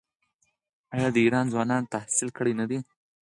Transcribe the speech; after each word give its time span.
آیا 0.93 1.07
د 1.13 1.17
ایران 1.25 1.45
ځوانان 1.53 1.83
تحصیل 1.93 2.29
کړي 2.37 2.53
نه 2.59 2.65
دي؟ 2.69 2.79